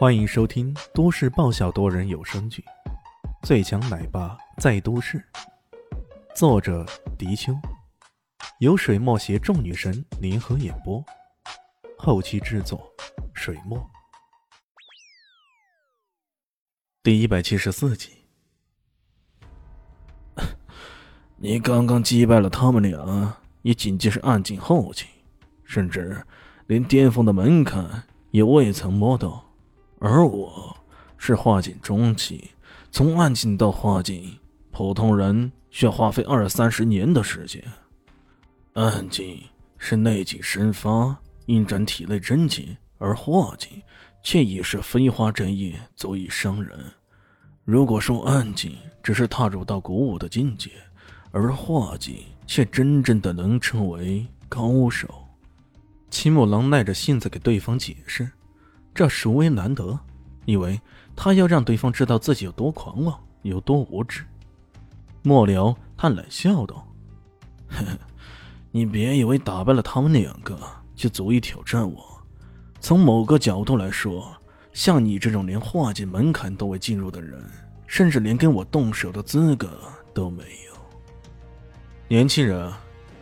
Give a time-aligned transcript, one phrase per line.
[0.00, 2.64] 欢迎收听都市爆笑多人有声剧
[3.46, 5.18] 《最强奶爸在都市》，
[6.34, 6.86] 作者：
[7.18, 7.52] 迪秋，
[8.60, 11.04] 由水墨携众女神联合演播，
[11.98, 12.90] 后期制作：
[13.34, 13.78] 水墨。
[17.02, 18.24] 第一百七十四集，
[21.36, 25.08] 你刚刚击败了他们俩，也仅仅是暗境后期，
[25.62, 26.26] 甚至
[26.68, 29.44] 连巅峰的门槛也未曾摸到。
[30.02, 30.74] 而我
[31.18, 32.52] 是化境中期，
[32.90, 34.38] 从暗境到化境，
[34.70, 37.62] 普通人需要花费二三十年的时间。
[38.72, 39.42] 暗境
[39.76, 43.68] 是内境生发，运转体内真气，而化境
[44.22, 46.78] 却已是飞花针叶，足以伤人。
[47.66, 50.70] 如果说暗境只是踏入到古武的境界，
[51.30, 55.26] 而化境却真正的能称为高手。
[56.08, 58.30] 青木狼耐着性子给对方解释。
[58.94, 59.98] 这殊为难得，
[60.44, 60.80] 因为
[61.14, 64.24] 他要让对方知道自己有多狂妄，有多无知。
[65.22, 66.86] 末了，他冷笑道
[67.68, 67.98] ：“呵呵，
[68.70, 70.58] 你别以为打败了他们两个
[70.94, 72.04] 就足以挑战我。
[72.80, 74.32] 从某个角度来说，
[74.72, 77.44] 像你这种连化境门槛都未进入的人，
[77.86, 79.68] 甚至连跟我动手的资格
[80.14, 80.72] 都没有。
[82.08, 82.72] 年轻人，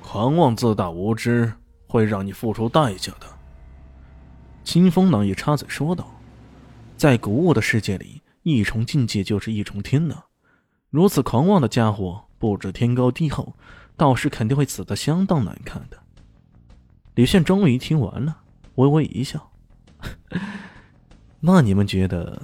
[0.00, 1.52] 狂妄自大、无知，
[1.86, 3.26] 会让你付出代价的。”
[4.64, 6.20] 清风狼也插嘴说道
[6.96, 10.24] ：“在古物的世界里，一重境界就是一重天呢。
[10.90, 13.54] 如此狂妄的家伙，不知天高地厚，
[13.96, 15.98] 到时肯定会死得相当难看的。”
[17.14, 18.38] 李炫终于听完了，
[18.76, 19.50] 微微一笑
[21.40, 22.40] ：“那你们觉得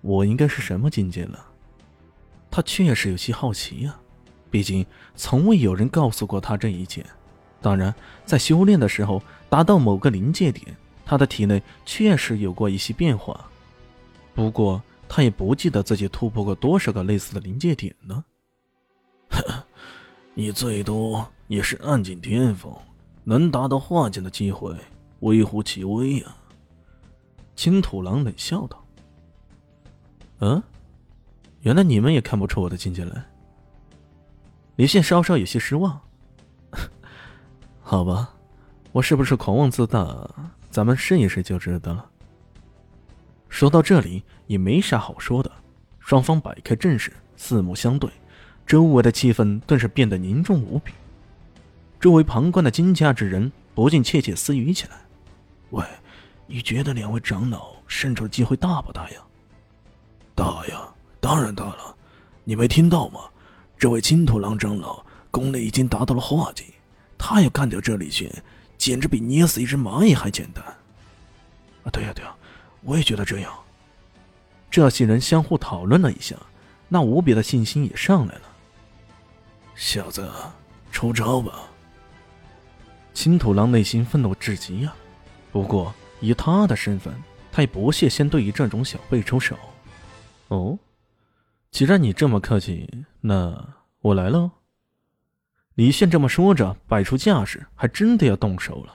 [0.00, 1.46] 我应该是什么境界了？”
[2.50, 3.96] 他确实有些好奇呀，
[4.50, 7.04] 毕竟从未有人告诉过他这一切。
[7.60, 10.76] 当然，在修炼的时候，达到某个临界点。
[11.10, 13.50] 他的体内确实有过一些变化，
[14.32, 18.24] 不过他也不记得自己突破过多少个类似的临界点呢。
[20.34, 22.72] 你最多也是暗境巅峰，
[23.24, 24.72] 能达到化境的机会
[25.18, 26.32] 微乎其微呀。
[27.56, 28.80] 青土狼冷笑道
[30.38, 30.62] ：“嗯，
[31.62, 33.26] 原来你们也看不出我的境界来。”
[34.78, 36.00] 李现稍稍有些失望。
[37.82, 38.32] 好吧，
[38.92, 40.30] 我是不是狂妄自大？
[40.70, 42.06] 咱们试一试就知道了。
[43.48, 45.50] 说到这里也没啥好说的，
[45.98, 48.08] 双方摆开阵势，四目相对，
[48.64, 50.92] 周围的气氛顿时变得凝重无比。
[51.98, 54.92] 周围旁观的金家之人不禁窃窃私语起来
[55.70, 55.84] ：“喂，
[56.46, 59.18] 你觉得两位长老胜出的机会大不大呀
[60.36, 60.88] ？”“大呀，
[61.20, 61.96] 当然大了。
[62.44, 63.20] 你没听到吗？
[63.76, 66.64] 这位金土狼长老功力已经达到了化境，
[67.18, 68.30] 他要干掉这李轩。”
[68.80, 70.64] 简直比捏死一只蚂蚁还简单，
[71.84, 71.90] 啊！
[71.92, 72.34] 对呀对呀，
[72.80, 73.52] 我也觉得这样。
[74.70, 76.34] 这些人相互讨论了一下，
[76.88, 78.42] 那无比的信心也上来了。
[79.74, 80.26] 小子，
[80.90, 81.60] 出招吧！
[83.12, 84.94] 青土狼内心愤怒至极呀，
[85.52, 87.14] 不过以他的身份，
[87.52, 89.58] 他也不屑先对于这种小辈出手。
[90.48, 90.78] 哦，
[91.70, 94.50] 既然你这么客气，那我来了。
[95.80, 98.92] 李现这么说着，摆出架势，还真的要动手了。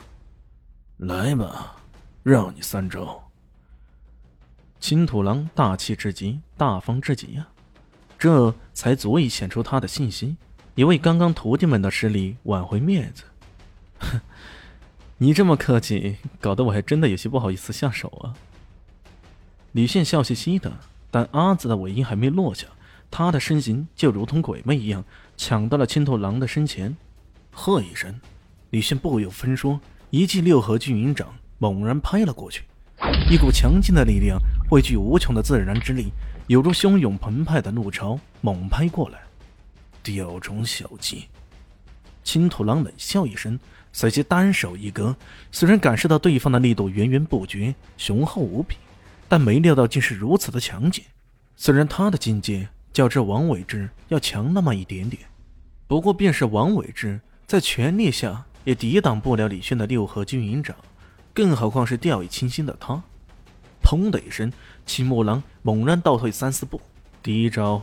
[0.98, 1.78] 来吧，
[2.22, 3.28] 让你三招。
[4.80, 7.48] 青土狼大气至极，大方至极呀，
[8.20, 10.38] 这才足以显出他的信心，
[10.76, 13.24] 也为刚刚徒弟们的失礼挽回面子。
[13.98, 14.22] 哼，
[15.18, 18.38] 你这么客气，搞得我还真的有些不好意思下手啊。
[19.72, 20.72] 李现笑嘻嘻的，
[21.10, 22.68] 但阿紫的尾音还没落下。
[23.12, 25.04] 他的身形就如同鬼魅一样，
[25.38, 26.96] 抢到了青头狼的身前，
[27.50, 28.20] 喝一声，
[28.72, 29.80] 李迅不由分说，
[30.10, 32.64] 一记六合聚云掌猛然拍了过去，
[33.32, 34.38] 一股强劲的力量
[34.70, 36.12] 汇聚无穷的自然之力，
[36.48, 39.20] 犹如汹涌澎湃的怒潮猛拍过来。
[40.04, 41.26] 雕虫小技，
[42.24, 43.58] 青头狼冷笑一声，
[43.94, 45.16] 随即单手一格，
[45.52, 48.76] 虽然感受到对方的力度源源不绝，雄厚无比，
[49.30, 51.02] 但没料到竟是如此的强劲。
[51.56, 52.68] 虽然他的境界。
[52.96, 55.22] 较之王伟之要强那么一点点，
[55.86, 60.74] 不过便是王伟之在全力下也抵挡不了李炫的六合军营掌，
[61.34, 63.04] 更何况是掉以轻心的他。
[63.84, 64.50] 砰的一声，
[64.86, 66.80] 青木狼猛然倒退三四步，
[67.22, 67.82] 第一招，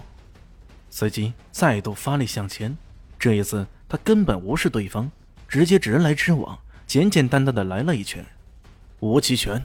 [0.88, 2.74] 随即再度发力向前。
[3.18, 5.12] 这一次他根本无视对方，
[5.46, 8.24] 直接直来直往，简简单单的来了一拳，
[9.00, 9.62] 无极拳。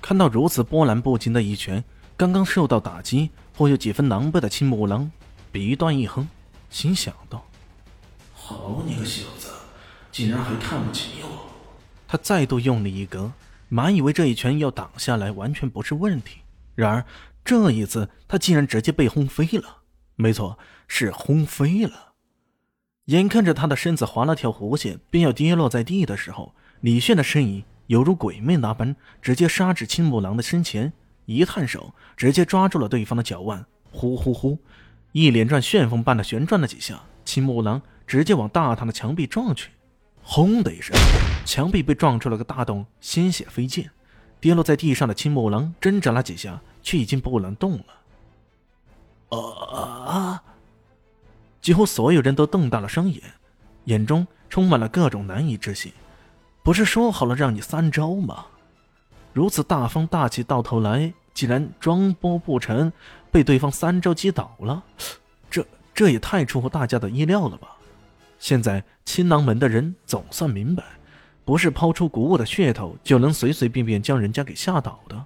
[0.00, 1.84] 看到如此波澜不惊的一拳，
[2.16, 3.30] 刚刚受到打击。
[3.54, 5.10] 颇有几分狼狈的青木狼
[5.50, 6.28] 鼻端一哼，
[6.70, 7.46] 心想道
[8.34, 9.50] ：“好你个小子，
[10.10, 11.50] 竟然还看不起我！”
[12.08, 13.32] 他再度用力一格，
[13.68, 16.40] 满以为这一拳要挡下来完全不是问题，
[16.74, 17.04] 然而
[17.44, 19.78] 这一次他竟然直接被轰飞了。
[20.16, 20.58] 没错，
[20.88, 22.12] 是轰飞了。
[23.06, 30.92] 眼看着他的身子划了条弧线，便要跌落在地的时候，李炫的身影犹如鬼魅那般，直接杀至青木狼的身前，
[31.24, 34.58] 一探手直接抓住了对方的脚腕，呼呼呼，
[35.12, 39.70] 一连串旋风般的旋转了几下，青木狼直接往大堂的墙壁撞去，
[40.22, 40.96] 轰的一声，
[41.44, 43.90] 墙壁被撞出了个大洞，鲜血飞溅，
[44.40, 47.84] 跌落在地上的青木狼挣扎了几下，却已经不能动了。
[49.30, 50.42] 啊！
[51.60, 53.22] 几乎所有人都瞪大了双眼，
[53.84, 55.92] 眼中充满了各种难以置信。
[56.62, 58.46] 不是说好了让你三招吗？
[59.32, 62.92] 如此大方大气，到头来竟然装波不成，
[63.30, 64.82] 被对方三招击倒了。
[65.50, 67.68] 这这也太出乎大家的意料了吧？
[68.38, 70.82] 现在青囊门的人总算明白，
[71.44, 75.24] 不是抛出古物的噱头就能随随便便将人家给吓倒的。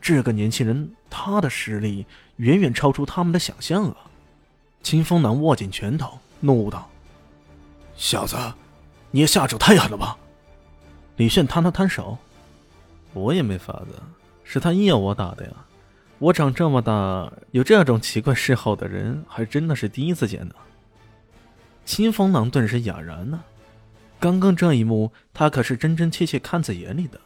[0.00, 2.06] 这个年轻人，他的实力
[2.36, 3.96] 远远超出他们的想象啊！
[4.82, 6.90] 清风男握紧拳头，怒道
[7.96, 8.36] ：“小子，
[9.10, 10.18] 你也下手太狠了吧！”
[11.16, 12.18] 李炫摊了摊手
[13.14, 14.02] ：“我也没法子，
[14.44, 15.52] 是他硬要我打的呀。
[16.18, 20.54] 我长这么大，有这种奇怪嗜好的人，还真的是第一次见呢。”
[21.86, 23.44] 清风男顿时哑然了。
[24.18, 27.20] 刚刚这一幕，他可是真真切切看在眼里的，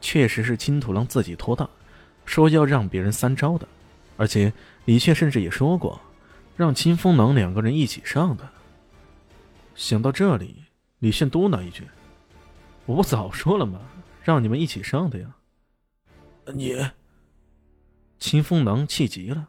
[0.00, 1.68] 确实是青土狼自己托大，
[2.24, 3.68] 说要让别人三招的，
[4.16, 4.52] 而且
[4.86, 6.00] 李炫甚至也说过。
[6.56, 8.48] 让清风囊两个人一起上的。
[9.76, 10.64] 想到这里，
[10.98, 11.86] 李炫嘟囔一句
[12.84, 13.78] ：“我不早说了吗？
[14.28, 15.36] 让你们一起上的呀！”
[16.52, 16.76] 你，
[18.18, 19.48] 秦风狼气急了，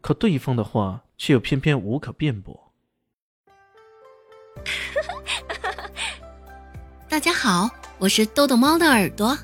[0.00, 2.72] 可对方的话却又偏偏无可辩驳。
[7.08, 7.68] 大家好，
[7.98, 9.36] 我是豆豆猫的耳朵。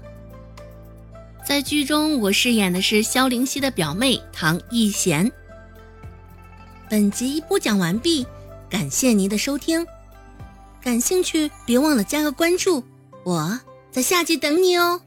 [1.44, 5.32] 在剧中，我饰演的是萧灵溪的表妹唐艺贤。
[6.88, 8.24] 本集播讲完毕，
[8.70, 9.84] 感谢您的收听。
[10.80, 12.84] 感兴趣别忘了加个关注，
[13.24, 13.58] 我
[13.96, 15.05] 在下集等你哦。